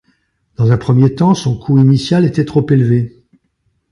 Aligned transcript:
Dans 0.55 0.71
un 0.71 0.79
premier 0.79 1.13
temps, 1.13 1.35
son 1.35 1.55
coût 1.55 1.77
initial 1.77 2.25
était 2.25 2.43
trop 2.43 2.67
élevé. 2.71 3.23